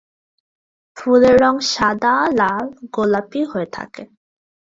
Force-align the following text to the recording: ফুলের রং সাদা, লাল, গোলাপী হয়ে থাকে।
ফুলের 0.97 1.35
রং 1.43 1.55
সাদা, 1.71 2.15
লাল, 2.39 2.65
গোলাপী 2.93 3.41
হয়ে 3.51 3.67
থাকে। 3.75 4.03